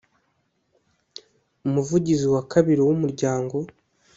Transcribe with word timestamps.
Umuvugizi 1.67 2.25
wa 2.33 2.41
kabiri 2.51 2.81
w 2.87 2.89
umuryango. 2.95 3.55